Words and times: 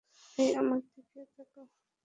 হেই, 0.37 0.49
আমার 0.59 0.79
দিকে 0.87 1.21
তাকাও। 1.35 1.65